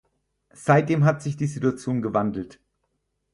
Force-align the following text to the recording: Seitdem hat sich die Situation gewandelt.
Seitdem 0.55 1.03
hat 1.05 1.21
sich 1.21 1.37
die 1.37 1.45
Situation 1.45 2.01
gewandelt. 2.01 2.59